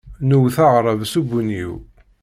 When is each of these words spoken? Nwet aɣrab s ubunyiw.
Nwet 0.29 0.57
aɣrab 0.67 1.01
s 1.11 1.13
ubunyiw. 1.19 1.73